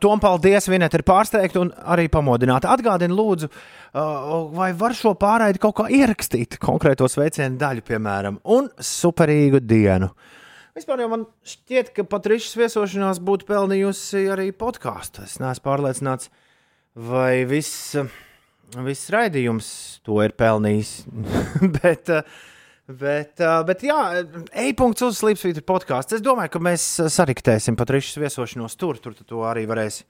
[0.00, 2.70] Tom, paldies, Vineta ir pārsteigta un arī pamodināta.
[2.72, 8.70] Atgādini, lūdzu, uh, vai var šo pārraidi kaut kā ierakstīt konkrēto sveicienu daļu, piemēram, un
[8.76, 10.08] superīgu dienu.
[10.76, 15.26] Vispār jau man šķiet, ka pat Rīgas viesošanās būtu pelnījusi arī podkāstu.
[15.26, 16.30] Es neesmu pārliecināts,
[16.96, 17.98] vai viss,
[18.78, 19.68] viss raidījums
[20.06, 20.94] to ir pelnījis.
[21.82, 22.40] bet, uh,
[22.90, 23.98] Bet, uh, bet jā,
[24.66, 26.16] e-punkts uz Slipsvītra podkāsts.
[26.16, 28.98] Es domāju, ka mēs sariktēsim pat Rīgas viesošanos tur.
[28.98, 30.00] Tur tu arī varēs,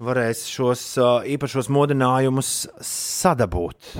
[0.00, 2.54] varēs šos uh, īpašos modinājumus
[2.86, 3.90] sadabūt.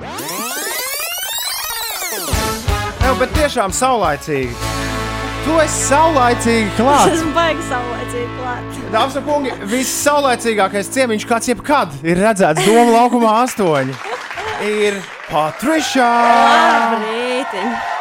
[3.01, 4.71] Jā, bet tiešām saulaicīgi.
[5.41, 7.11] Tu esi saulaicīgi klāts.
[7.11, 8.81] Es esmu baigi saulaicīgi klāt.
[8.93, 13.97] Dāmas un kungi, viss saulaicīgākais ciemiņš, kāds jebkad ir redzēts Doma laukumā astoņi,
[14.69, 16.13] ir Patrišā.
[17.51, 17.97] Labrīt!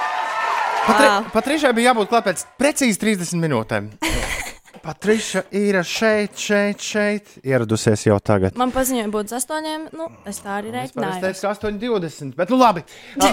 [0.86, 1.24] Patri Wow.
[1.34, 3.88] Patrišai bija jābūt klāt pēc precīzi 30 minūtēm.
[4.84, 7.32] Patriša ir šeit, šeit, šeit.
[7.45, 8.55] Ieradusies jau tagad.
[8.58, 9.88] Man paziņoja, būt astoņiem.
[9.98, 11.20] Nu, es tā arī Es reiķināju.
[11.27, 12.33] teicu, ka 8,20.
[12.38, 12.84] Bet, nu labi.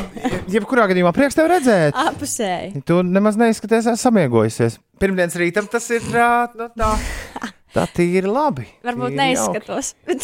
[0.58, 1.96] Jebkurā gadījumā prieks tev redzēt.
[1.96, 2.84] Apusēji.
[2.90, 4.82] Tu nemaz neizskaties, esmu samiegojusies.
[5.00, 6.92] Pirmdienas rītam tas ir ā, nu, tā.
[7.78, 8.66] Tā tīri labi.
[8.84, 9.94] Varbūt Tīri neizskatos.
[10.08, 10.24] Bet...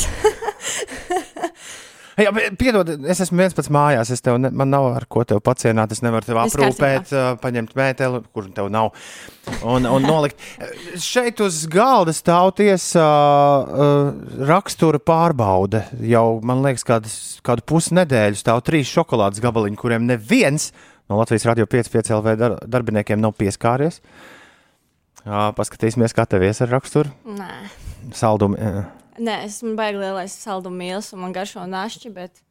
[2.19, 4.11] Jā, piedod, es esmu viens pats mājās.
[4.13, 5.95] Es tev ne, man nav ar ko tev pacienāt.
[5.95, 8.91] Es nevaru tev Viss aprūpēt, paņemt mēteli, kur tev nav.
[9.65, 10.39] Un, un nolikt.
[11.01, 14.13] Šeit uz galda stāv tiesa uh,
[14.45, 15.83] rakstura pārbaude.
[16.05, 20.71] Jau, man liekas, kādas, kādu pusnedēļu stāv trīs šokolādes gabaliņi, kuriem neviens
[21.09, 24.03] no Latvijas radio 5,5 LV dar, darbiniekiem nav pieskāries.
[25.23, 27.11] Uh, paskatīsimies, kā tev ies ar raksturu.
[27.39, 27.63] Nē.
[28.15, 28.59] Saldumu.
[28.59, 29.02] Uh.
[29.19, 32.41] Nē, es esmu baigi lielais saldumu mīlis un man garšo našķi, bet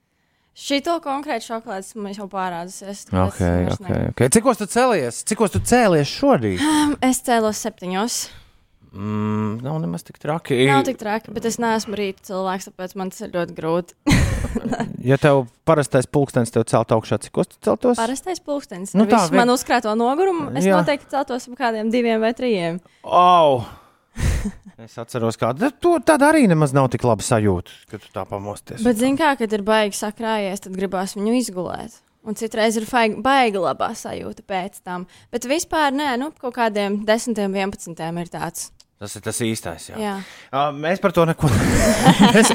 [0.54, 3.06] šito konkrēti šokolādes man jau pārādusies.
[3.10, 4.30] Okay, okay, okay.
[4.30, 5.24] Cikos tu cēlies?
[5.26, 6.60] Cikos tu cēlies šorīt?
[6.62, 6.98] negribu.
[7.08, 8.20] Es cēlos septiņos.
[8.92, 10.58] Mm, nav nemaz tik traki.
[10.68, 13.96] Nav tik traki, bet es neesmu rīta cilvēks, tāpēc man tas ir ļoti grūti.
[15.02, 17.96] Ja tev parastais pulkstenis tev celt augšā, cikos tu celtos?
[17.98, 18.92] Parastais pulkstenis.
[18.94, 20.52] Nu Nu, tā, vien- man uzkrāto nogurumu.
[20.54, 20.76] Es Jā.
[20.78, 22.78] Noteikti celtos ap kādiem diviem vai trijiem.
[23.02, 23.64] Au!
[24.82, 28.82] Es atceros, ka tāda arī nemaz nav tik laba sajūta, kad tu tā pamosties.
[28.82, 32.00] Bet, zin kā, kad ir baigi sakrājies, tad gribās viņu izgulēt.
[32.26, 35.06] Un citreiz ir faig- baigi labā sajūta pēc tam.
[35.34, 38.70] Bet vispār nē, nu, kaut kādiem 10, 11 ir tāds.
[39.02, 39.88] Tas ir tas īstais.
[39.90, 39.96] Jā.
[39.98, 40.12] Jā.
[40.54, 42.30] Uh, mēs par to neko nezinām.
[42.42, 42.52] es,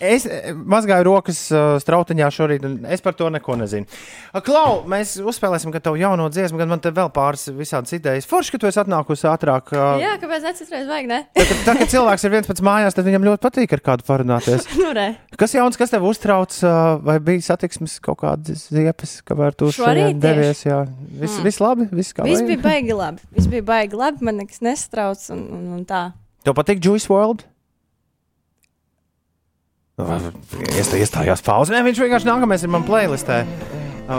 [0.00, 0.24] es
[0.72, 3.84] mazgāju rokas uh, strautiņā šorīt, un es par to neko nezinu.
[4.32, 8.24] Uh, Klau, mēs uzspēlēsim, ka tev jauno dziesmu, gan man te vēl pāris visādas idejas.
[8.30, 9.68] Forši, ka tu esi atnākusi ātrāk.
[9.76, 11.18] Uh, Jā, kāpēc ne citreiz vajag, ne?
[11.36, 14.08] Tā, kad- tā, kad cilvēks ir viens pats mājās, tad viņam ļoti patīk ar kādu
[14.08, 14.64] parunāties.
[14.80, 15.06] nu, re.
[15.36, 16.72] Kas jauns, kas tev uztrauc, ā,
[17.04, 20.64] vai bija satiksmes kaut kādas ziepes, kamēr tu Šorīt šodien devies?
[20.64, 20.80] Jā,
[21.20, 21.46] viss Mm.
[21.50, 23.22] vis labi, viss kā Viss bija baigi labi.
[23.36, 26.02] Viss bija baigi labi, man nekas nestrauc un, un, un tā.
[26.42, 27.46] Tev patīk Juice World?
[30.02, 31.82] Iestā, iestājās pauzē.
[31.84, 33.42] Viņš vienkārši nākamais ir man playlistē.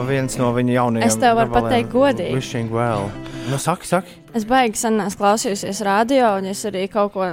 [0.08, 1.08] Viens no viņa jaunajiem.
[1.08, 2.38] Es tev varu pateikt godīgi.
[2.38, 3.10] Wishing well.
[3.50, 4.16] Nu, saki, saki.
[4.38, 7.28] Es baigi sen neesmu klausījusies radio, un es arī kaut ko,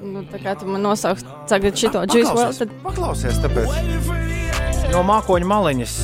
[0.00, 3.68] nu, tā kā tu man nosauks tagad šito juice world, tad paklausies, tāpēc.
[4.94, 5.96] No mākoņa maliņas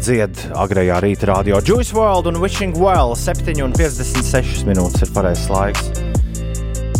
[0.00, 1.60] dzied agrējā rīta radio.
[1.62, 6.09] Juice World un Wishing Well 7,56 minūtes ir pareizais laiks.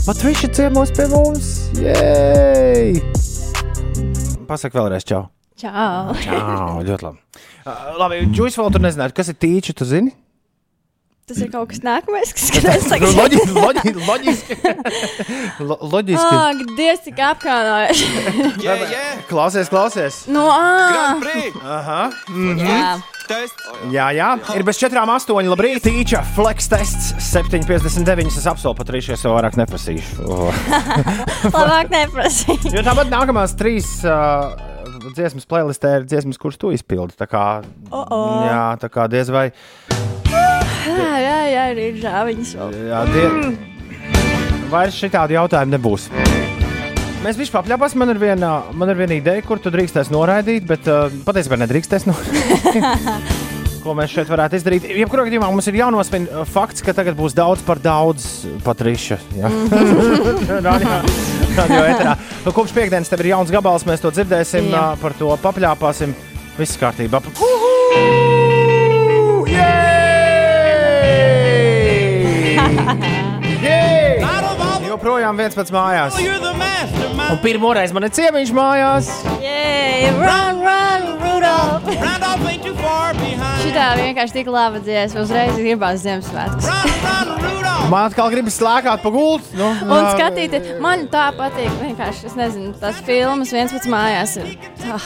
[0.07, 1.69] Patriša ciemos pie mums!
[1.77, 2.99] Jej!
[4.49, 5.29] Pasaka vēlreiz, čau!
[5.61, 6.15] čau.
[6.25, 7.21] Čau, ļoti labi.
[7.61, 10.15] Uh, labi, Juice World, tu nezināji, kas ir tīči, tu zini?
[11.29, 13.13] Tas ir kaut kas nākamais, kas skatās Nu, tagad.
[13.21, 14.57] loģiski, loģiski, loģiski.
[15.69, 16.41] Lo- loģiski.
[16.41, 18.09] Ak, Dievs, cik apkānojuši.
[18.65, 19.21] Yeah, yeah.
[19.31, 20.25] Klausies, klausies!
[20.33, 20.65] nu, ā,
[20.97, 21.61] Grand Prix.
[21.63, 22.01] Aha.
[22.59, 22.91] jā.
[23.31, 23.61] Test.
[23.95, 25.47] Jā, jā, ir bez 4,8.
[25.53, 28.27] Labrīt, tīča, flex tests 7,59.
[28.41, 30.19] Es apsolu pat rīšies, jau vairāk neprasīšu.
[30.31, 30.51] Oh.
[31.55, 32.67] Labāk neprasīt.
[32.75, 34.51] Jo tāpat nākamās trīs uh,
[35.15, 37.17] dziesmas playlistē ir dziesmas, kuras tu izpildi.
[37.19, 37.45] Tā kā,
[37.91, 38.45] Oh, oh.
[38.47, 39.49] jā, tā kā diez vai.
[40.31, 42.55] Jā, jā, jā, ir žāviņas.
[42.91, 43.27] Jā, die...
[44.71, 46.11] Vairs šitādi jautājumi nebūs.
[47.21, 48.01] Mēs visi papļāpāsim.
[48.01, 52.09] Man ir viena, man ir viena ideja, kur tu drīkstēs noraidīt, bet uh, patiesībā nedrīkstēs
[52.09, 53.33] noraidīt.
[53.85, 54.87] Ko mēs šeit varētu izdarīt?
[54.93, 58.27] Jebkurā gadījumā mums ir jānosvin uh, fakts, ka tagad būs daudz par daudz
[58.65, 59.21] patriša.
[59.37, 59.53] Jā,
[61.61, 62.17] radio eterā.
[62.45, 64.93] Nu, kopš piekdienas tev ir jauns gabals, mēs to dzirdēsim, Jā.
[64.93, 66.17] uh, par to papļāpāsim.
[66.61, 67.23] Viss kārtībā.
[67.41, 68.50] Jej!
[75.31, 76.17] Joprojām viens pats mājās.
[76.19, 77.31] You're the mastermind.
[77.31, 79.11] Un pirmo reizi man ir ciemiņš mājās.
[79.39, 81.87] Jē, run, run, Rudolf.
[81.87, 83.61] Randolph ain't too far behind.
[83.63, 85.23] Šitā vienkārši tik laba dziesma.
[85.23, 86.67] Uzreiz gribās Ziemassvētkus.
[86.67, 87.85] Run, run, Rudolph.
[87.93, 89.55] Man atkal gribas slēgt pa gultu.
[89.61, 91.71] Nu, Un skatīties, man tā patīk.
[91.79, 94.57] Vienkārši, es nezinu, tās filmas viens pats mājās ir.
[94.83, 94.99] Tā.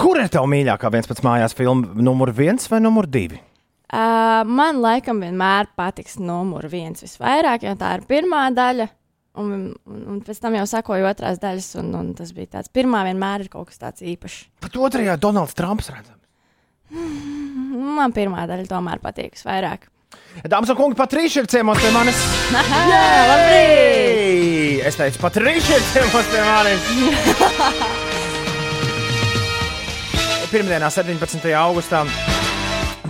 [0.00, 1.94] Kur ir tev mīļākā 11 mājās filma?
[1.94, 3.38] Numur viens vai numur divi?
[3.90, 8.86] Uh, man laikam vienmēr patiks numur viens visvairāk, jo tā ir pirmā daļa.
[9.40, 12.70] Un, un, un pēc tam jau sakoja otrās daļas, un, un tas bija tāds.
[12.74, 14.44] Pirmā vienmēr ir kaut kas tāds īpašs.
[14.62, 16.18] Pat otrajā Donalds Trumps redzams.
[16.90, 19.80] Man pirmā daļa tomēr patīk visvairāk.
[20.46, 22.18] Dāmas un kungi, pat Rīčs ir ciemos pie manis.
[23.30, 23.58] Labrīt!
[23.58, 24.80] Ei!
[24.86, 26.82] Es teicu, pat Rīčs ir ciemos pie manis.
[30.50, 31.54] Pirmdienā, 17.
[31.54, 32.02] augustā.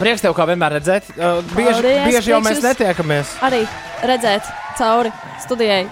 [0.01, 1.11] Prieks tev kā vienmēr redzēt.
[1.13, 3.35] Uh, bieži, Paldies, bieži jau mēs netiekamies.
[3.45, 3.63] Arī
[4.09, 4.49] redzēt
[4.79, 5.13] cauri
[5.45, 5.83] studijai.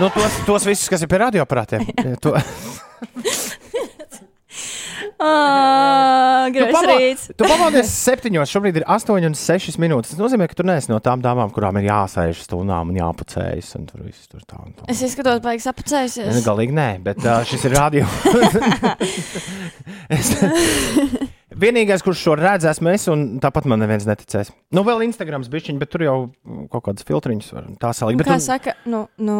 [0.00, 1.86] Nu, tos, tos visus, kas ir pie radioaparātiem.
[2.20, 2.36] To,
[5.16, 10.12] Oh, tu, pamodies septiņos, šobrīd ir astoņi un sešas minūtes.
[10.12, 13.70] Tas nozīmē, ka tu neesi no tām dāmām, kurām ir jāsēž stundām un jāpucējas.
[13.80, 14.84] Un tur viss tur tā un tā.
[14.92, 16.42] Es izskatos, baigs Nu, apcēsies.
[16.44, 18.04] Galīgi nē, bet uh, šis ir radio.
[20.18, 20.34] es,
[21.60, 24.52] vienīgais, kurš šo redz, esmu es, un tāpat man neviens neticēs.
[24.76, 26.16] Nu, vēl Instagrams bišķiņš, bet tur jau
[26.72, 28.20] kaut kādas filtriņas var tā salikt.
[28.22, 29.38] Bet Kā tu, saka, nu, nu,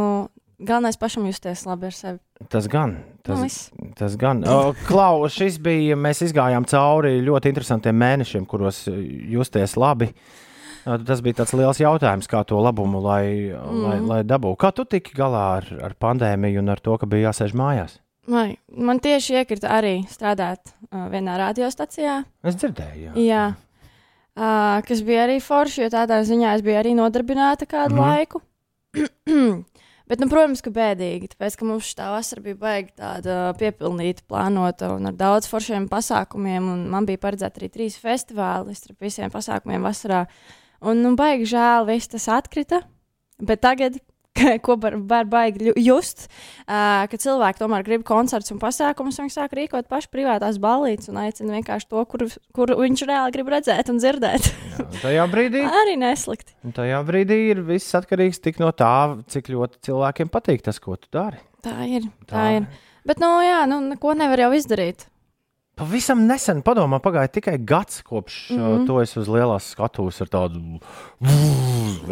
[0.58, 2.18] galvenais pašam justies labi ar sevi.
[2.52, 2.96] tas gan.
[2.96, 3.70] Nu, Tas, viss.
[3.98, 4.44] tas gan.
[4.86, 10.12] Klau, šis bija, mēs izgājām cauri ļoti interesantiem mēnešiem, kuros justies labi.
[10.86, 13.80] Tas bija tāds liels jautājums, kā to labumu lai, mm.
[13.82, 14.60] lai, lai dabūtu.
[14.62, 17.96] Kā tu tiki galā ar, ar pandēmiju un ar to, ka bija jāsēž mājās?
[18.26, 22.18] Vai, man tieši iekrita arī strādāt uh, vienā radiostacijā.
[22.46, 23.14] Es dzirdēju, jā.
[23.22, 23.44] Jā.
[24.36, 28.02] Uh, kas bija arī forši, jo tādā ziņā es biju arī nodarbināta kādu mm.
[28.02, 28.42] laiku.
[30.06, 34.92] Bet, nu, protams, ka bēdīgi, tāpēc, ka mums šī vasara bija baigta tāda piepilnīta, plānota
[34.94, 36.68] un ar daudz foršiem pasākumiem.
[36.74, 40.26] un Man bija paredzēta arī trīs festivāli starp visiem pasākumiem vasarā.
[40.86, 42.84] Un, nu, baigi žēl, viss tas atkrita.
[43.42, 43.98] Bet tagad,
[44.66, 46.26] ko var, var baigi just,
[46.66, 51.20] uh, ka cilvēki tomēr grib koncertus un pasākumus, viņi sāk rīkot paši privātās ballītes un
[51.22, 54.50] aicina vienkārši to, kur, kur viņš reāli grib redzēt un dzirdēt.
[54.84, 56.56] Un Tajā brīdī, arī neslikti.
[56.66, 58.92] un tajā brīdī ir viss atkarīgs tik no tā,
[59.32, 61.40] cik ļoti cilvēkiem patīk tas, ko tu dari.
[61.66, 62.06] Tā ir.
[62.26, 62.70] Tā, Tā tā ir.
[63.06, 65.06] Bet, nu, jā, nu, neko nevar jau izdarīt.
[65.76, 68.60] Pavisam nesen, padomā, pagāja tikai gads, kopš mm.
[68.60, 68.86] -hmm.
[68.88, 70.80] to es uz lielās skatuves ar tādu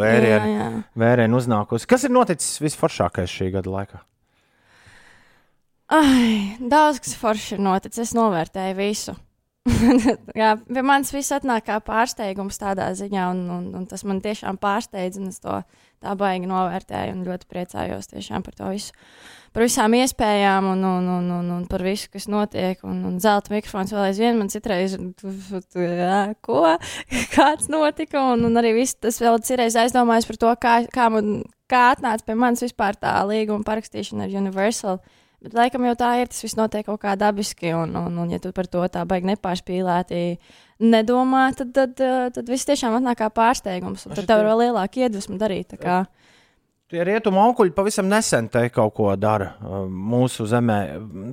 [0.01, 0.83] vērienu, Jā, jā.
[0.93, 1.87] vērienu uznākusi.
[1.89, 4.03] Kas ir noticis visforšākais šī gada laikā?
[5.97, 8.09] Ai, daudz kas forši ir noticis.
[8.09, 9.15] Es novērtēju visu.
[10.37, 14.59] Jā, pie manis viss atnāk kā pārsteigums tādā ziņā, un, un, un tas man tiešām
[14.61, 15.17] pārsteidz.
[15.17, 15.57] un Es to
[16.03, 18.93] tā baigi novērtēju un ļoti priecājos tiešām par to visu.
[19.55, 22.81] Par visām iespējām un, un, un, un, un par visu, kas notiek.
[22.85, 26.61] Un, un zelta mikrofons vēl aizvien man citreiz, jā, ko,
[27.35, 28.21] kāds notika.
[28.35, 31.39] Un, un arī viss tas vēl citreiz aizdomājas par to, kā, kā, man,
[31.71, 35.01] kā atnāca pie manis vispār tā līguma parakstīšana ar Universal.
[35.45, 36.29] Bet, laikam, jau tā ir.
[36.31, 37.69] Tas viss notiek kaut kā dabiski.
[37.77, 40.21] Un, un, un ja tu par to tā baigi nepārspīlēti
[40.81, 44.07] nedomā, tad, tad, tad, tad viss tiešām atnāk kā pārsteigums.
[44.09, 45.77] Un tad tev ir vēl lielāka iedvesma darīt.
[46.89, 50.79] Tie rietumu onkuļi pavisam nesen te kaut ko dara uh, mūsu zemē.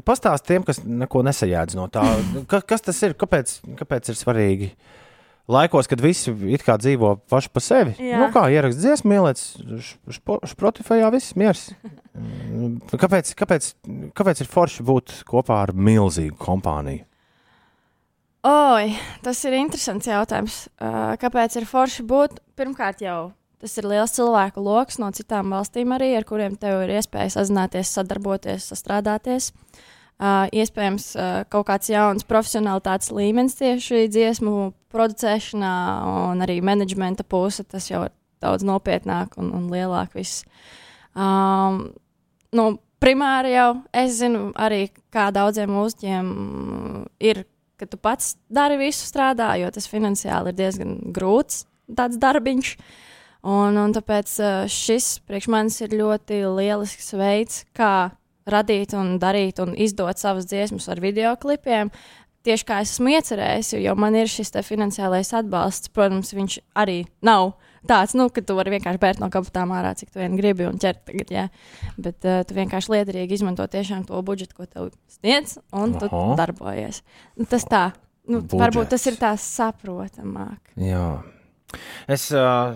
[0.05, 2.05] Pastāst tiem, kas neko nesajēdz no tā.
[2.50, 3.17] Ka, kas tas ir?
[3.17, 4.70] Kāpēc, kāpēc ir svarīgi?
[5.53, 7.97] Laikos, kad visi it kā dzīvo paši pa sevi.
[7.97, 8.20] Jā.
[8.20, 9.41] Nu, kā ierakst dziesmu, ieliec
[10.53, 11.70] Spotify, viss miers.
[12.12, 13.70] Mm, Kāpēc, kāpēc,
[14.17, 17.07] kāpēc ir forši būt kopā ar milzīgu kompāniju?
[18.42, 20.64] Oi, tas ir interesants jautājums.
[20.83, 22.40] Uh, kāpēc ir forši būt?
[22.59, 23.31] Pirmkārt, jau
[23.62, 27.92] tas ir liels cilvēku lokus no citām valstīm, arī ar kuriem tev ir iespēja sazināties,
[27.95, 29.52] sadarboties, sastrādāties.
[30.23, 35.73] Uh, iespējams, uh, kaut kāds jauns profesionālitātes līmenis tieši dziesmu producēšanā,
[36.33, 37.64] un arī menedžmenta puse.
[37.64, 40.19] Tas jau ir daudz nopietnāk un, un lielāk.
[40.19, 40.42] Viss.
[41.14, 41.92] Um,
[42.56, 42.66] nu,
[43.02, 46.30] primāri jau es zinu arī, kā daudziem mūziķiem
[47.25, 47.44] ir,
[47.80, 51.64] ka tu pats dari visu strādā, jo tas finansiāli ir diezgan grūts
[51.97, 52.75] tāds darbiņš.
[53.42, 58.12] Un, un tāpēc uh, šis priekš manis ir ļoti lielisks veids, kā
[58.47, 61.90] radīt un darīt un izdot savas dziesmas ar video klipiem.
[62.47, 67.52] Tieši kā es esmu iecerējis, jo man ir šis finansiālais atbalsts, protams, viņš arī nav
[67.88, 70.78] tāds, nu, ka tu vari vienkārši bērt no kabatām ārā, cik tu vien gribi un
[70.82, 71.46] ķert tagad, jā.
[71.96, 76.38] Bet uh, tu vienkārši liederīgi izmanto tiešām to budžetu, ko tev sniedz, un tu Aha.
[76.40, 77.02] darbojies.
[77.38, 77.84] Nu, tas tā,
[78.28, 78.60] nu, Budžets.
[78.64, 80.74] varbūt tas ir tā saprotamāk.
[80.80, 81.06] Jā.
[82.11, 82.75] Es uh,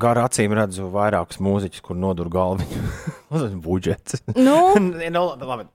[0.00, 2.64] garā acīm redzu vairākus mūziķus, kur nodur galvu.
[3.64, 4.22] Budžets.
[4.36, 4.56] Nu,
[5.16, 5.66] nu, labi,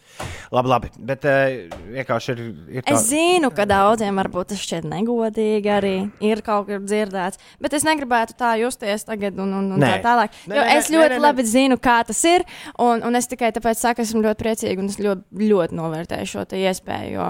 [0.53, 0.91] labi, labi.
[0.97, 2.41] Bet uh, vienkārši ir,
[2.79, 5.93] ir tā, es zinu, ka daudziem varbūt tas šķiet negodīgi arī
[6.25, 10.35] ir kaut kur dzirdēts, bet es negribētu tā justies tagad un, un, un tā tālāk.
[10.49, 11.23] Jo nē, es nē, ļoti nē, nē.
[11.27, 12.47] labi zinu, kā tas ir,
[12.81, 16.47] un, un es tikai tāpēc saku, esmu ļoti priecīga un es ļoti, ļoti novērtēju šo
[16.63, 17.13] iespēju.
[17.13, 17.29] Jo,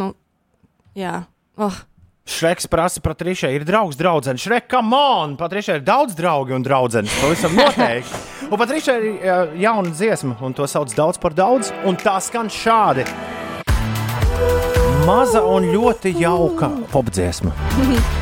[0.00, 0.12] nu,
[0.98, 1.22] jā.
[1.60, 1.82] Oh.
[2.22, 4.30] Šreks prasa, Patrišai ir draugs, draugs.
[4.38, 5.34] Šrek, come on!
[5.36, 7.02] Patrišai ir daudz draugu un draugu.
[7.18, 8.22] Pavisam noteikti.
[8.46, 11.74] Un Patrišai ir jauna dziesma, un to sauc daudz par daudz.
[11.82, 13.08] Un tā skan šādi.
[15.02, 17.56] Maza un ļoti jauka popdziesma.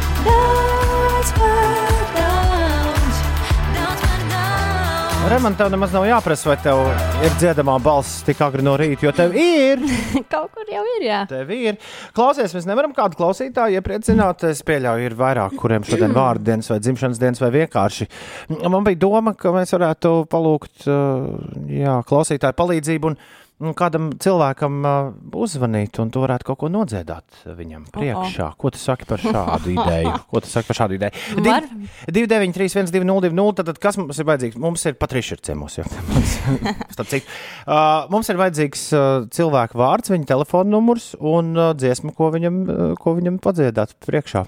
[5.30, 6.80] Reman, tev nemaz nav jāprasa, vai tev
[7.22, 9.78] ir dziedamā balss tik agri no rīta, jo tev ir.
[10.32, 11.20] Kaut kur jau ir, jā.
[11.30, 11.76] Tev ir.
[12.16, 14.42] Klausies, mēs nevaram kādu klausītāju iepriecināt.
[14.48, 18.08] Es pieļauju, ir vairāk, kuriem šodien vārdu dienas vai dzimšanas dienas vai vienkārši.
[18.58, 21.30] Man bija doma, ka mēs varētu palūgt uh,
[21.78, 23.20] jā, klausītāju palīdzību un,
[23.60, 28.50] un kādam cilvēkam uh, uzvanīt, un tu varētu kaut ko nodziedāt viņam priekšā.
[28.60, 30.14] Ko tu saki par šādu ideju?
[30.30, 31.42] Ko tu saki par šādu ideju?
[31.44, 31.68] Var.
[32.08, 34.60] 293, 120, tad kas mums ir vajadzīgs?
[34.60, 35.76] Mums ir Patriša ir ciemos.
[35.80, 35.86] jau.
[36.94, 37.28] Starp citu,
[37.66, 42.62] uh, mums ir vajadzīgs uh, cilvēka vārds, viņa telefona numurs un uh, dziesma, ko viņam,
[42.64, 44.46] uh, ko viņam padziedāt priekšā.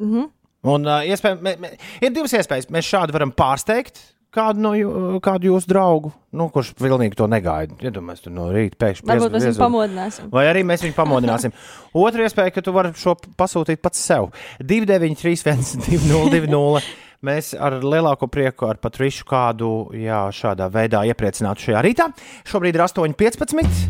[0.00, 0.30] Mhm.
[0.70, 2.68] Un, uh, iespēj, mē, mē, ir divas iespējas.
[2.70, 4.02] Mēs šādi varam pārsteigt
[4.34, 4.90] kādu no jū,
[5.24, 7.76] kādu jūsu draugu, nu, kurš pilnīgi to negaida.
[7.82, 10.30] Iedomājieties, tur no rīta pēkšņi Varbūt mēs viņu pamodināsim.
[10.34, 11.54] Vai arī mēs viņu pamodināsim.
[12.06, 14.30] Otra iespēja, ka tu vari šo pasūtīt pats sev.
[14.62, 16.82] 293, 202,
[17.26, 22.10] mēs ar lielāko prieku ar Patrišu kādu jā, šādā veidā iepriecinātu šajā rītā.
[22.48, 23.86] Šobrīd ir 8,15.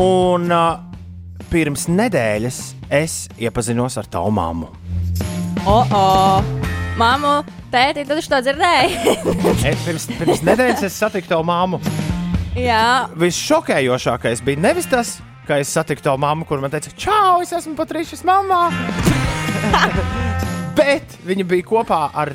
[0.00, 0.72] Un uh,
[1.50, 2.62] pirms nedēļas
[3.00, 4.70] es iepazinos ar tavu māmu.
[5.66, 6.59] O, o!
[7.00, 7.30] Māmu,
[7.72, 9.16] tēti, viņš to dzirdēja.
[9.70, 11.78] Es, pirms, pirms nedēļas es satiku tavu māmu.
[12.58, 15.14] jā, Visšokējošākais bija nevis tas,
[15.48, 18.66] ka es satiku tavu māmu, kur man teica, čau, es esmu Patrišas mamma.
[20.78, 22.34] Bet viņa bija kopā ar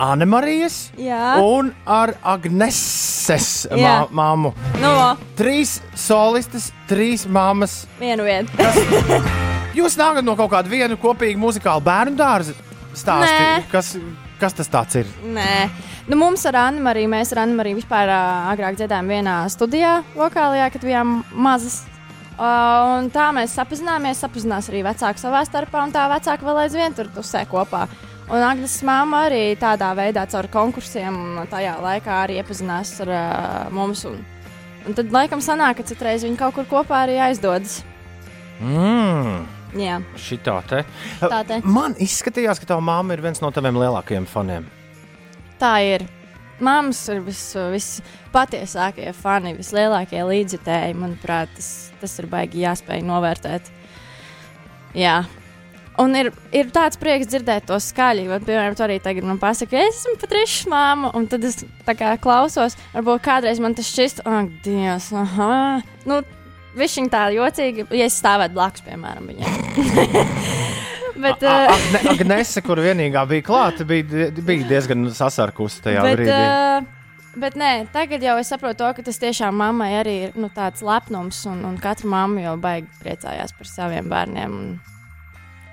[0.00, 1.34] Annemarijas jā.
[1.44, 4.54] un ar Agneses mā, māmu.
[4.80, 7.82] Nu, o, Trīs solistas, trīs mammas.
[8.00, 8.70] vienu vietu.
[9.76, 12.56] Jūs nākat no kaut kāda viena kopīga muzikāla bērnu dārza
[13.00, 13.36] stāsta.
[13.36, 13.62] Nē.
[13.72, 13.94] Kas,
[14.40, 15.08] kas tas tāds ir?
[15.24, 15.68] Nē,
[16.10, 18.20] nu, mums ar Annu Mariju, mēs ar Annu Mariju vispār ā,
[18.52, 21.82] agrāk dziedājām vienā studijā, vokālajā, kad bijām mazas.
[22.40, 26.96] Uh, un tā mēs sapazināmies, sapazinās arī vecāki savā starpā, un tā vecāki vēl aizvien
[26.96, 27.84] tur tusē kopā.
[28.30, 34.06] Un Agnēs māma arī tādā veidā caur konkursiem tajā laikā arī iepazinās ar uh, mums.
[34.08, 34.20] Un,
[34.86, 37.80] un tad laikam sanāk, ka citreiz viņi kaut kur kopā arī aizdodas.
[38.62, 39.42] Mm,
[39.78, 40.84] Jā, šitā te.
[41.20, 41.60] tā te.
[41.64, 44.66] Man izskatījās, ka tava mamma ir viens no taviem lielākajiem faniem.
[45.60, 46.06] Tā ir.
[46.60, 50.96] Māmas ir vis- vispatiesākie fani, vislielākie līdzjutēji.
[50.98, 51.68] Manuprāt, tas,
[52.02, 53.70] tas ir baigi jāspēj novērtēt.
[54.98, 55.22] Jā.
[56.00, 58.26] Un ir, ir tāds prieks dzirdēt to skaļi.
[58.30, 61.94] Man, piemēram, tu arī tagad man pasaki, es esmu Patrišs māma, un tad es tā
[61.98, 62.76] kā klausos.
[62.94, 65.80] Varbūt kādreiz man tas šķist, ak, Dievs, aha.
[66.08, 66.20] Nu,
[66.78, 69.54] Viņš tā jocīgi, ja es stāvētu blakus, piemēram, viņai.
[71.20, 76.36] Bet, uh, Agne, Agnese, kur vienīgā bija klāta, bija, bija diezgan sasarkusi tajā bet, brīdī.
[76.38, 80.48] uh, bet nē, tagad jau es saprotu, to, ka tas tiešām mammai arī ir nu,
[80.54, 84.54] tāds lepnums, un, un katra mamma jau baigi priecājās par saviem bērniem.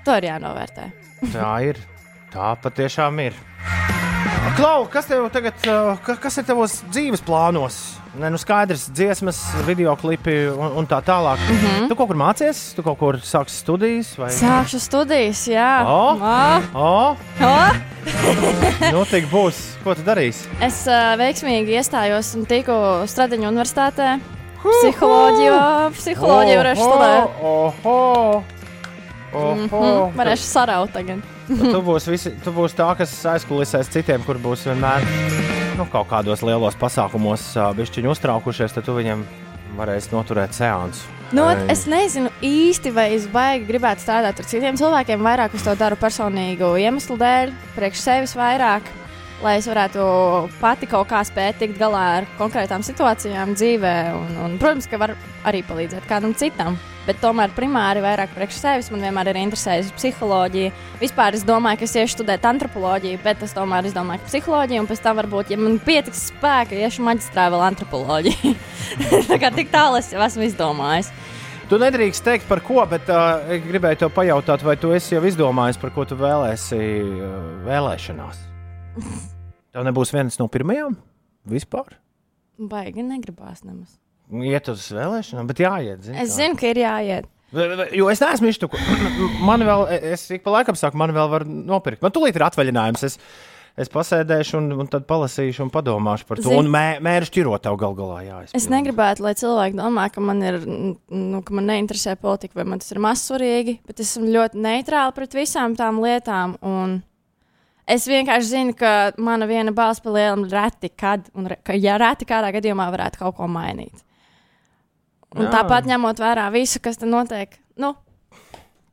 [0.04, 0.90] To ir jānovērtē.
[1.32, 1.80] Tā ir.
[2.32, 3.36] Tā patiešām ir.
[4.58, 5.54] Klau, kas tev tagad,
[6.04, 7.76] ka- kas ir tavos dzīves plānos?
[8.18, 11.38] Nē, nu skaidrs, dziesmas, video klipi un, un tā tālāk.
[11.38, 11.58] Mm.
[11.62, 11.88] -hmm.
[11.88, 14.18] Tu kaut kur mācies, tu kaut kur sāksi studijas?
[14.18, 14.30] Vai...
[14.30, 15.84] Sākšu studijas, jā.
[15.86, 16.18] O!
[16.18, 17.56] O, O, o.
[18.94, 19.54] nu tik būs.
[19.84, 20.48] Ko tu darīsi?
[20.60, 22.72] Es uh, veiksmīgi iestājos un tiku
[23.06, 24.18] Stradiņu universitātē.
[24.58, 25.58] Psiholoģiju,
[25.94, 28.57] psiholoģiju varēšu studēt.
[29.32, 31.20] Mm, varēšu saraut tagad.
[31.48, 35.04] tu būsi, visi, tu būsi tā, kas aizkulisēs citiem, kur būs vienmēr
[35.78, 39.22] nu, kaut kādos lielos pasākumos, bišķiņu uztraukušies, tad tu viņiem
[39.78, 41.18] varēsi noturēt seansu.
[41.28, 45.20] Nu, ot, es nezinu īsti, vai es baigi gribētu strādāt ar citiem cilvēkiem.
[45.24, 48.88] Vairāk es to daru personīgu iemeslu dēļ, priekš sevis vairāk,
[49.44, 50.06] lai es varētu
[50.62, 53.96] pati kaut kā spēt tikt galā ar konkrētām situācijām dzīvē.
[54.16, 55.14] Un, un, protams, ka var
[55.48, 56.80] arī palīdzēt kādam citam.
[57.08, 60.72] Bet tomēr primāri vairāk priekš sevis man vienmēr ir interesējusi psiholoģija.
[61.00, 64.82] Vispār es domāju, ka es iešu studēt antropoloģiju, bet es tomēr es domāju, ka psiholoģija
[64.82, 68.52] un pēc tam varbūt, ja man pietiks spēka, iešu maģistrā vēl antropoloģiju.
[69.30, 71.08] Tā kā tik tālu es jau esmu izdomājis.
[71.68, 75.80] Tu nedrīkst teikt par ko, bet uh, gribēju te pajautāt, vai tu esi jau izdomājis,
[75.80, 78.42] par ko tu vēlēsi uh, vēlēšanās.
[79.72, 80.96] Tev nebūs viens no pirmajām
[81.48, 81.96] vispār.
[82.58, 83.96] Baigi negribās nemaz.
[84.28, 86.02] Iet uz vēlēšanām, bet jāiet.
[86.04, 87.28] Zini, Es zinu, ka ir jāiet.
[87.96, 88.68] Jo es neesmu īsti.
[89.48, 92.02] Man vēl, es ik pa laikam saku, man vēl var nopirkt.
[92.04, 93.04] Man tūlīt ir atvaļinājums.
[93.08, 93.16] Es,
[93.80, 96.50] es pasēdēšu un, un tad palasīšu un padomāšu par to.
[96.50, 98.18] Zini- Un mē, mērs ķirot tev gal galā.
[98.26, 102.66] Jā, Es negribētu, lai cilvēki domā, ka man ir, nu, ka man neinteresē politika, vai
[102.68, 106.58] man tas ir mazsvarīgi, bet es esmu ļoti neitrāla pret visām tām lietām.
[106.60, 106.98] Un
[107.88, 111.96] es vienkārši zinu, ka mana viena balss pa lielam reti, kad, un re, ka, ja
[112.02, 114.04] reti kādā gadījumā varētu kaut ko mainīt.
[115.36, 115.50] Un Jā.
[115.58, 117.92] tāpat ņemot vērā visu, kas tur notiek, nu,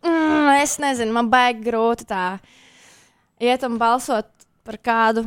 [0.04, 2.26] mm, es nezinu, man baigi grūti tā
[3.40, 4.28] iet un balsot
[4.68, 5.24] par kādu.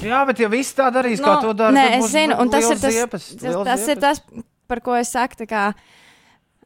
[0.00, 2.64] Jā, bet ja viss tā darīs, kā to dara, Nu, Nē, es zinu, un tas
[2.70, 4.00] ir tas, ziepes, tas, tas, ir ziepes.
[4.00, 5.44] tas, par ko es saku.
[5.50, 5.64] Kā,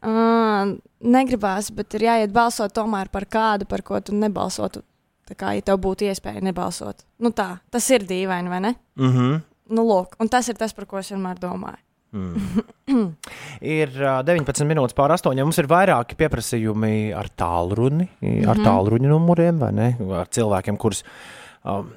[0.05, 4.83] uh, negribās, bet ir jāiet balsot tomēr par kādu, par ko tu nebalsotu.
[5.27, 7.03] Tā kā ja tev būtu iespēja nebalsot.
[7.23, 8.75] Nu tā, tas ir dīvaini, vai ne?
[8.99, 9.41] Mhm.
[9.73, 11.79] Nu, lūk, un tas ir tas, par ko es vienmēr domāju.
[13.63, 15.33] Ir ā, 19 minūtes pār 8.
[15.43, 18.09] Mums ir vairāki pieprasījumi ar tālruni,
[18.47, 18.65] ar Mhm.
[18.67, 19.87] tālruņa numuriem, vai ne?
[20.13, 21.01] Ar cilvēkiem, kurus,
[21.65, 21.89] um,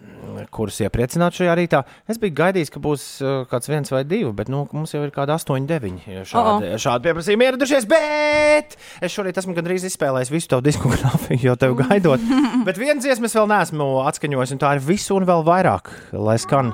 [0.55, 1.83] kurus iepriecināt šajā rītā.
[2.09, 5.13] Es biju gaidījis, ka būs uh, kāds viens vai divi, bet nu, mums jau ir
[5.15, 6.01] kādi 8, 9
[6.33, 7.87] šādi, šādi pieprasījumi ieradušies.
[7.91, 12.21] Bet es šorīt esmu gandrīz izspēlējis visu tavu diskogrāfiju, jau tevi gaidot.
[12.69, 16.73] bet viens dziesmas vēl neesmu atskaņojis, un tā ir visu un vēl vairāk, lai skan.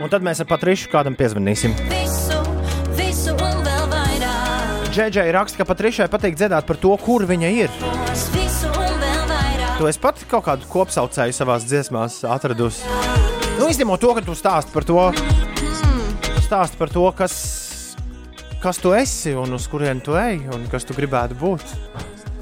[0.00, 1.76] Un tad mēs ar Patrišu kādam piezvanīsim.
[4.90, 7.74] Džeģei raksta, ka Patrišai patīk dziedāt par to, kur viņa ir.
[9.78, 12.82] Tu esi pat kaut kādu kopsaucēju savā dziesmās atradusi.
[13.60, 15.04] Nu, izņemot to, ka tu stāsti par to,
[16.42, 17.36] stāsti par to kas,
[18.64, 21.76] kas tu esi un uz kurien tu ej un kas tu gribētu būt.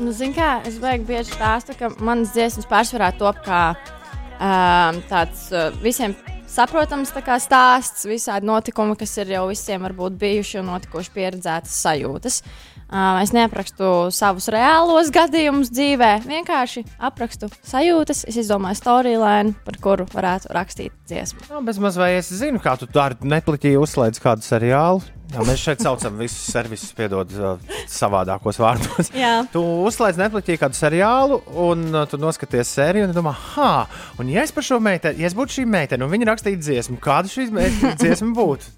[0.01, 5.69] Nu, Zini, kā es bieži stāstu, ka manas dziesmas pārsvarā top kā um, tāds uh,
[5.85, 6.17] visiem
[6.49, 7.13] saprotams
[7.45, 12.43] stāsts, visādi notikumi, kas ir jau visiem varbūt bijuši un notikuši pieredzētas sajūtas.
[12.89, 18.25] Es neaprakstu savus reālos gadījumus dzīvē, vienkārši aprakstu sajūtas.
[18.31, 21.45] Es izdomāju storyline, par kuru varētu rakstīt dziesmu.
[21.51, 25.05] Jā, bez maz vai es zinu, kā tu dari Netflixī uzslēdz kādu seriālu.
[25.29, 27.59] Jā, mēs šeit saucam visus servisus, piedod uh,
[27.93, 29.11] savādākos vārdos.
[29.13, 29.43] Jā.
[29.53, 34.47] Tu uzslēdz Netflixī kādu seriālu, un uh, tu noskaties sēriju, un domā, ah, un ja
[34.49, 37.51] es par šo meiteni, ja es būtu šī meitene, un viņa rakstītu dziesmu, kāda šī
[38.01, 38.78] dziesma būtu?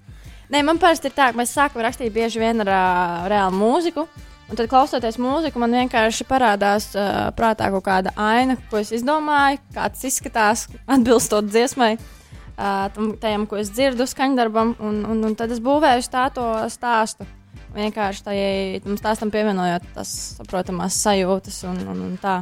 [0.51, 4.03] Nē, man parasti ir tā, ka mēs sākam rakstīt bieži vien ar uh, reālu mūziku.
[4.51, 9.61] Un tad, klausoties mūziku, man vienkārši parādās uh, prātā kaut kāda aina, ko es izdomāju,
[9.71, 14.73] kāds izskatās, atbilstot dziesmai, uh, tam, tajam, ko es dzirdu, skaņdarbam.
[14.83, 17.27] Un, un, un tad es būvēju tā to stāstu.
[17.71, 22.41] Vienkārši tajai, tam stāstam pievienojot tās saprotamās sajūtas un, un, un tā.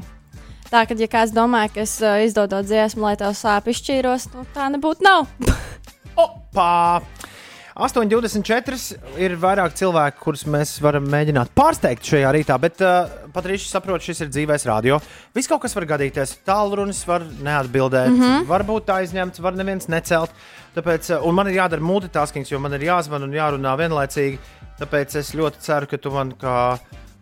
[0.74, 4.50] Tā, kad ja kāds domā, ka es uh, izdodu dziesmu, lai tev sāp izšķīros, nu,
[4.58, 5.30] tā nebūtu nav.
[7.80, 7.88] Opa!
[7.88, 13.56] 8,24 ir vairāk cilvēku, kurus mēs varam mēģināt pārsteigt šajā rītā, bet uh, pat arī
[13.62, 14.98] saprotu, šis ir dzīvais radio.
[15.36, 16.36] Viss kaut kas var gadīties.
[16.48, 18.48] Tālrunis var neatbildēt, mm -hmm.
[18.52, 20.36] var būt aizņemts, var neviens necelt.
[20.76, 24.40] Tāpēc, uh, un man ir jādara multitasking, jo man ir jāzvan un jārunā vienlaicīgi.
[24.80, 26.80] Tāpēc es ļoti ceru, ka tu man kā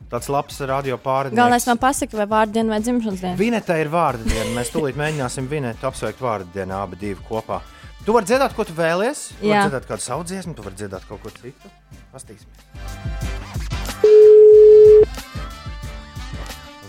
[0.10, 1.38] tāds labs radio pārādījums.
[1.38, 3.38] Galvenais man pasaka, vai vārdu diena vai dzimšanas diena.
[3.38, 4.52] Vineta ir vārdu diena.
[4.58, 7.62] Mēs tūlīt mēģināsim Vinetu apsveikt vārdu dienā, abi divi kopā.
[8.08, 9.22] Tu vari dziedāt, ko tu vēlies.
[9.36, 9.64] Tu vari Jā.
[9.68, 11.68] dziedāt kādu savu dziesmu, tu vari dziedāt kaut ko citu.
[12.14, 12.56] Pastīsimies.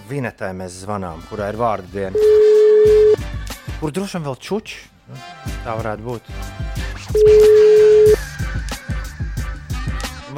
[0.06, 2.14] Vinetai mēs zvanām, kurā ir vārdu diena.
[3.80, 4.78] Kur droši vien vēl čuči?
[5.08, 5.18] Nu,
[5.64, 6.30] Tā varētu būt.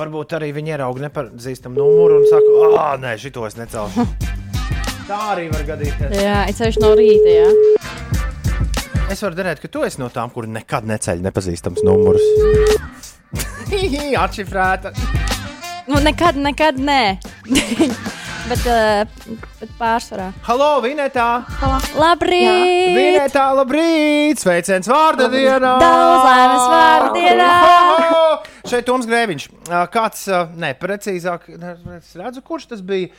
[0.01, 4.09] Varbūt arī viņi ieraudzīja nepazīstamu numuru un saka, ah, nē, šito es necelšu.
[5.11, 6.17] Tā arī var gadīties.
[6.25, 7.37] Jā, it sevišķi no rīta.
[7.37, 7.80] Jā.
[9.11, 12.23] Es varu darīt, ka tu esi no tām, kur nekad neceļ nepazīstams numurs.
[14.25, 14.93] Atšifrēta.
[15.91, 17.19] Nu, nekad, nekad nē.
[18.51, 20.29] bet, uh, bet pārsvarā.
[20.47, 21.27] Halo, Vinetā!
[21.99, 22.95] Labrīt!
[22.95, 24.39] Vinetā, labrīt!
[24.45, 25.75] Sveiciens vārda dienā!
[25.83, 28.50] Daudz laimes vārda dienā!
[28.69, 29.47] Šeit Toms Grēviņš.
[29.95, 30.27] Kāds,
[30.61, 33.11] ne, precīzāk, ne, es redzu, kurš tas bija.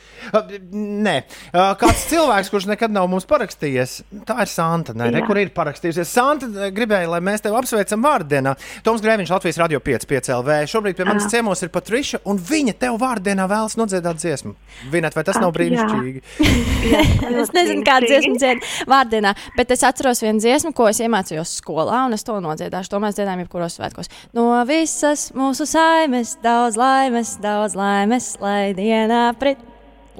[0.72, 1.16] Nē,
[1.52, 3.98] kāds cilvēks, kurš nekad nav mums parakstījies.
[4.28, 4.94] Tā ir Santa.
[4.96, 6.12] Nē, re, kur ir parakstījusies.
[6.12, 8.54] Santa ā, gribēja, lai mēs tevi apsveicam vārdienā.
[8.86, 10.58] Toms Grēviņš, Latvijas Radio 5, 5 LV.
[10.70, 14.54] Šobrīd pie manis ciemos ir Patriša, un viņa tev vārdienā vēlas nodziedāt dziesmu.
[14.92, 15.88] Vinet, vai tas nav Ak, jā.
[15.88, 16.22] brīnišķīgi?
[17.42, 22.04] Es nezinu, kāda dziesma dzied vārdienā, bet es atceros vienu dziesmu, ko es iemācījos skolā,
[22.06, 22.92] un es to nodziedāšu.
[22.92, 24.10] To mēs dziedājam jebkuros svētkos.
[24.36, 29.60] No visas mūsu saimes, daudz laimes, daudz laimes, lai dienā prit,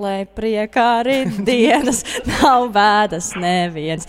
[0.01, 4.09] lai priekā rit dienas, nav bēdas neviens.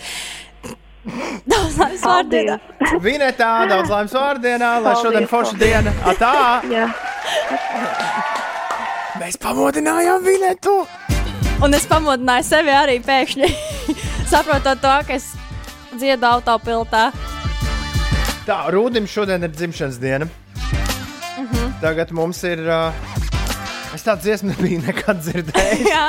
[1.44, 2.58] Daudz laimes vārdienā.
[3.04, 5.92] Vinetā, daudz laimes vārdienā, lai šodien forša diena.
[6.08, 6.36] Atā!
[6.74, 6.88] Jā,
[9.20, 10.80] Mēs pamodinājām Vinetu!
[11.62, 13.48] Un es pamodināju sevi arī pēkšņi,
[14.32, 15.28] saprotot to, ka es
[15.94, 17.04] dziedu autopiltā.
[18.44, 20.28] Tā, Rūdim šodien ir dzimšanas diena.
[21.82, 22.62] Tagad mums ir.
[22.64, 22.92] Uh,
[23.94, 25.84] es tādu dziesmu nebiju nekad dzirdējis.
[25.94, 26.06] Jā,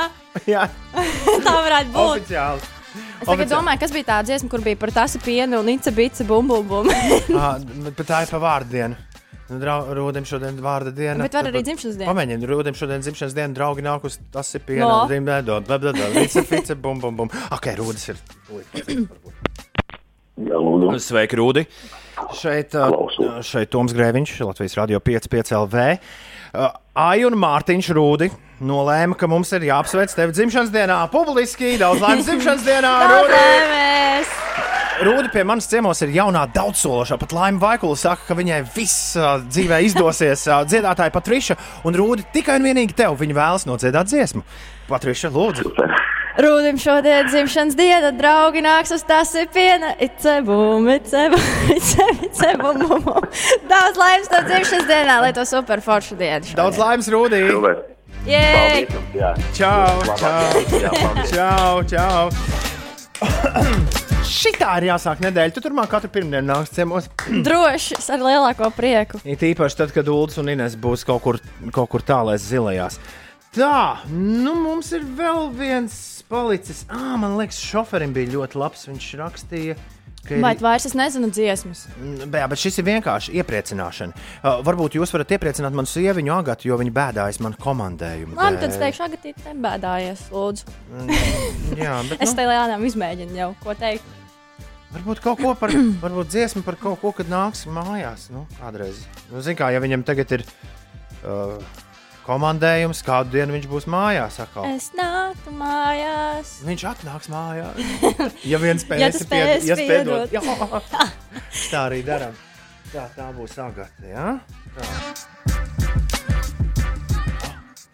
[0.50, 0.68] Jā,
[1.46, 2.22] tā varētu būt.
[2.22, 2.72] oficiāli.
[2.96, 6.24] Es tagad domāju, kas bija tā dziesma, kur bija par tasu pienu un ica bica
[6.28, 6.90] bum bum bum.
[7.40, 8.98] Ah, bet tā ir pa vārdu dienu.
[9.46, 11.22] Nu, Rūdim šodien ir vārda diena.
[11.22, 12.08] Bet var arī dzimšanas diena.
[12.10, 14.88] Pamēģiniet, Rūdim šodien ir dzimšanas diena, draugi nāk uz tas ir piena.
[14.90, 14.96] No.
[15.12, 17.30] Rimdēdot, blablabla, vice, vice, bum, bum, bum.
[17.54, 18.24] Ok, Rūdis ir.
[20.50, 20.98] Jā, lūdzu.
[21.06, 21.66] Sveiki, Rūdi.
[22.36, 23.28] Šeit, Klausu.
[23.44, 25.86] šeit Toms Grēviņš, Latvijas Radio 5,5 LV.
[26.96, 28.30] Ai un Mārtiņš Rūdi
[28.64, 31.76] nolēma, ka mums ir jāapsveic tevi dzimšanas dienā publiski.
[31.82, 33.44] Daudz laimes dzimšanas dienā, Rūdi!
[35.04, 37.18] Rūdi pie manas ciemos ir jaunā daudzsološā.
[37.20, 40.48] Pat Laima Vaikula saka, ka viņai viss uh, dzīvē izdosies.
[40.48, 44.46] Uh, dziedātāja Patriša un Rūdi tikai un vienīgi tev viņa vēlas nodziedāt dziesmu.
[44.88, 45.76] Patriša, lūdzu!
[46.36, 49.94] Rūdim šodien dzimšanas diena, draugi nāks uz tas ir piena.
[50.04, 53.28] Icebum, icebum, icebum, icebum, bum.
[53.70, 56.44] Daudz laimes no dzimšanas dienā, lai to super foršu dienu.
[56.44, 56.58] šodien.
[56.60, 57.08] Daudz laimes,
[58.92, 59.32] jums, jā.
[59.56, 61.32] Čau, paldies.
[61.32, 62.28] Čau, čau!
[64.36, 65.54] Šitā ir jāsāk nedēļa.
[65.56, 67.08] Tu turpmāk katru pirmdienu nāks ciemos.
[67.48, 69.24] Droši, ar lielāko prieku.
[69.24, 71.40] It īpaši tad, kad Ulas un Ines būs kaut kur,
[71.72, 73.00] kaut kur tālēs zilajās.
[73.56, 76.86] Tā, nu mums ir vēl viens palicis.
[76.90, 78.88] Ah, man liekas, šoferim bija ļoti labs.
[78.90, 79.76] Viņš rakstīja,
[80.26, 80.62] ka Vai ir.
[80.66, 81.86] vairs es nezinu dziesmas?
[82.00, 84.16] Mm, Jā, bet šis ir vienkārši iepriecināšana.
[84.42, 88.34] Uh, varbūt jūs varat iepriecināt manu sieviņu Agatu, jo viņa bēdājas man komandējumu.
[88.40, 90.66] Labi, tad es teikšu, agatīt, nebēdājies, lūdzu.
[91.78, 94.14] Jā, bet, Es nu, te lēnām izmēģinu jau, ko teikt.
[94.96, 95.74] Varbūt kaut ko par,
[96.06, 98.30] varbūt dziesmu par kaut ko, kad nāks mājās.
[98.34, 99.02] Nu, kādreiz.
[99.30, 100.46] Nu, Ziniet, kā ja viņam tagad ir
[101.26, 101.60] uh,
[102.26, 104.40] komandējums, kādu dienu viņš būs mājās.
[104.44, 104.68] Atkal.
[104.74, 106.58] Es nāku mājās.
[106.66, 107.78] Viņš atnāks mājās.
[108.52, 110.30] Ja viens Ja tu spēsi ja spiedot.
[110.30, 110.36] piedot.
[110.36, 110.42] Jā.
[111.72, 112.36] Tā arī darām.
[112.92, 114.06] Tā, tā būs agata.
[114.08, 114.38] Ja?
[114.76, 114.86] Tā.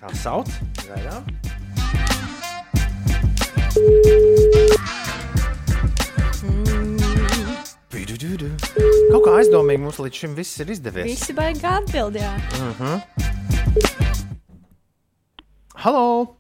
[0.02, 0.52] tā sauc.
[0.86, 1.24] Gaidām.
[9.12, 11.10] Kaut kā aizdomīgi mums līdz šim viss ir izdevies.
[11.10, 12.40] Visi baigi atbildēt.
[15.82, 16.36] Halo!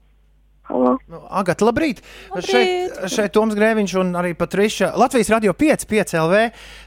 [0.69, 0.97] halo.
[1.09, 2.01] Nu, Agata, labrīt!
[2.29, 2.45] Labrīt!
[2.45, 4.91] Šeit, šeit Toms Grēviņš un arī Patriša.
[5.01, 6.41] Latvijas radio 5, 5 LV.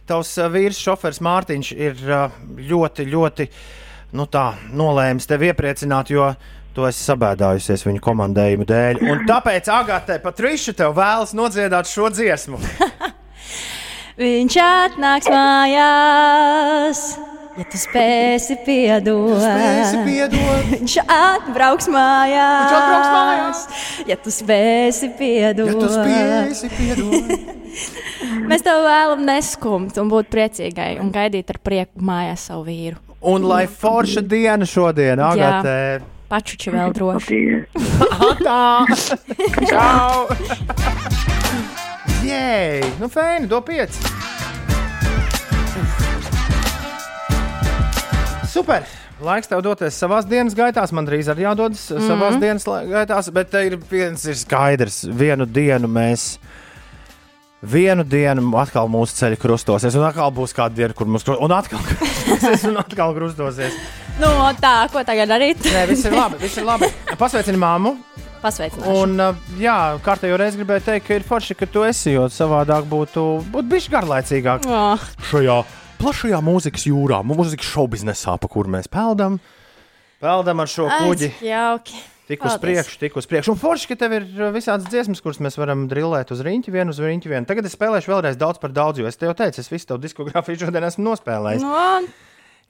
[0.07, 2.37] Tavs uh, vīrs, šofers Mārtiņš, ir uh,
[2.71, 3.49] ļoti, ļoti
[4.15, 6.31] nu tā, nolēmis tevi iepriecināt, jo
[6.75, 9.03] tu esi sabēdājusies viņa komandējumu dēļ.
[9.03, 12.63] Un tāpēc Agate, Patriša, tev vēlas nodziedāt šo dziesmu.
[14.23, 17.09] Viņš atnāks mājās,
[17.59, 19.41] ja tu spēsi piedot.
[19.43, 23.63] Spēsi piedot, Viņš atbrauks mājās, Viņš atbrauks mājās.
[24.11, 25.69] ja tu spēsi piedot.
[25.71, 27.53] ja tu spēsi piedot.
[28.49, 33.01] Mēs tev vēlamies neskumt un būt priecīgai un gaidīt ar prieku mājās savu vīru.
[33.25, 36.03] Un lai forša diena šodien, Agate.
[36.29, 37.41] Pačuči vēl droši.
[38.43, 38.85] Tā!
[39.71, 40.27] Čau!
[42.25, 44.34] Jē, nu fēni, do pieci!
[48.55, 48.85] Super!
[49.25, 50.85] Laiks tev doties savā dienas gaitā.
[50.95, 52.11] Man drīz arī jādodas mm -hmm.
[52.11, 55.05] savā dienas la- gaitās, bet te ir viens ir skaidrs.
[55.11, 56.39] Vienu dienu mēs.
[57.65, 61.53] Vienu dienu atkal mūsu ceļi krustosies, un atkal būs kāda diena, kur mums krustosies, un
[61.53, 63.73] atkal krustosies, un atkal krustosies.
[64.21, 64.29] Nu,
[64.61, 65.59] tā, ko tagad darīt?
[65.65, 66.87] Nē, viss ir labi, viss ir labi.
[67.19, 67.97] Pasveicini māmu.
[68.87, 69.17] Un,
[69.59, 73.69] jā, kārtējo reizi gribēju teikt, ka ir forši, ka tu esi, jo savādāk būtu, būtu
[73.69, 75.65] bijis garlaicīgāk Oh, šajā
[76.05, 79.39] plašajā mūzikas jūrā, mūzikas šovbiznesā, pa kur mēs peldam.
[80.25, 81.99] Peldam ar šo kuģi, cik jauki.
[82.29, 82.63] tik uz paldies.
[82.63, 83.53] priekšu, tik uz priekšu.
[83.53, 86.95] Un forši, ka tev ir uh, visādas dziesmas, kuras mēs varam drillēt uz rīņķi vienu,
[86.95, 87.49] uz rīņķi vienu.
[87.49, 90.65] Tagad es spēlēšu vēlreiz daudz par daudz, jo es tev teicu, es visu tavu diskogrāfiju
[90.65, 91.65] šodien esmu nospēlējis.
[91.65, 92.13] Nu,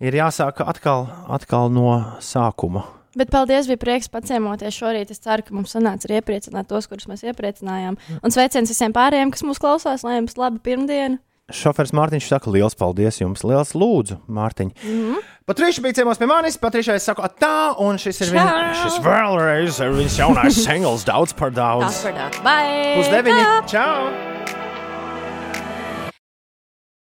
[0.03, 2.83] Ir jāsāk atkal, atkal no sākuma.
[3.15, 5.13] Bet paldies, bija prieks paciemoties šorīt.
[5.15, 7.95] Es ceru, ka mums sanāca arī iepriecināt tos, kurus mēs iepriecinājām.
[8.19, 11.21] Un sveiciens visiem pārējiem, kas mūs klausās, lai jums laba pirmdiena.
[11.53, 14.71] Šofers Mārtiņš saka, liels paldies jums, liels lūdzu, Mārtiņ.
[14.81, 15.01] Mm.
[15.01, 15.31] -hmm.
[15.45, 19.81] Patriša bija ciemos pie manis, Patriša es saku, tā, un šis ir viņa, šis vēlreiz
[19.85, 22.03] ir viņas jaunais singls, daudz par Tas daudz.
[22.03, 22.41] par daudz.
[22.41, 22.95] Bye!
[22.97, 24.64] Pusdeviņi, čau!